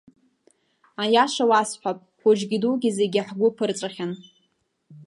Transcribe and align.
Аиаша 1.01 1.43
уасҳәап, 1.49 1.99
хәыҷгьы-дугьы 2.19 2.89
зегьы 2.97 3.21
ҳгәы 3.27 3.47
ԥырҵәахьан. 3.55 4.11